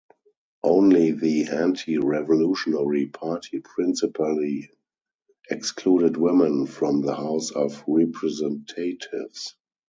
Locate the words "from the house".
6.65-7.51